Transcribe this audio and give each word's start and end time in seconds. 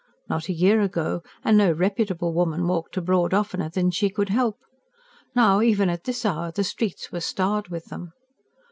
Not 0.27 0.49
a 0.49 0.53
year 0.53 0.81
ago, 0.81 1.21
and 1.43 1.55
no 1.55 1.71
reputable 1.71 2.33
woman 2.33 2.67
walked 2.67 2.97
abroad 2.97 3.35
oftener 3.35 3.69
than 3.69 3.91
she 3.91 4.09
could 4.09 4.29
help: 4.29 4.57
now, 5.35 5.61
even 5.61 5.91
at 5.91 6.05
this 6.05 6.25
hour, 6.25 6.49
the 6.51 6.63
streets 6.63 7.11
were 7.11 7.21
starred 7.21 7.67
with 7.67 7.85
them. 7.91 8.11